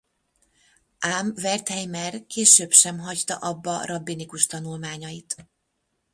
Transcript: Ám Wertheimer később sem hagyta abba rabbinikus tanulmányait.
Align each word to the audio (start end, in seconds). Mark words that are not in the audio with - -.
Ám 1.01 1.33
Wertheimer 1.35 2.25
később 2.27 2.71
sem 2.71 2.99
hagyta 2.99 3.35
abba 3.37 3.85
rabbinikus 3.85 4.45
tanulmányait. 4.45 5.35